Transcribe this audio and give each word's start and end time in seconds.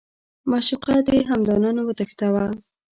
معشوقه 0.49 0.93
دې 1.07 1.17
همدا 1.29 1.55
نن 1.63 1.75
وتښتوه. 1.83 2.45